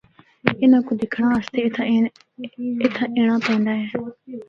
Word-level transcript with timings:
اِنّاں 0.61 0.81
کو 0.87 0.91
دکھنڑا 1.01 1.35
آسطے 1.39 1.59
اِتھّا 1.65 1.83
اینڑا 3.17 3.35
پیندا 3.45 3.71
اے۔ 3.77 3.85